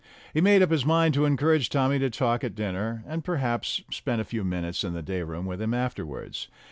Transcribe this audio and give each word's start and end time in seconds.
He 0.33 0.41
made 0.41 0.63
up 0.63 0.71
his 0.71 0.83
mind 0.83 1.13
to 1.13 1.25
encourage 1.25 1.69
Tommy 1.69 1.99
to 1.99 2.09
talk 2.09 2.43
at 2.43 2.55
dinner, 2.55 3.03
and, 3.05 3.23
perhaps, 3.23 3.83
spend 3.91 4.19
a 4.19 4.23
few 4.25 4.43
minutes 4.43 4.83
in 4.83 4.93
the 4.93 5.03
day 5.03 5.21
room 5.21 5.45
with 5.45 5.61
him 5.61 5.75
afterwards. 5.75 6.47